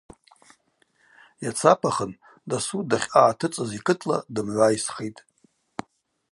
[1.43, 2.11] Йацапахын
[2.49, 5.21] дасу дахьъагӏатыцӏыз йкытла дымгӏвайсхитӏ.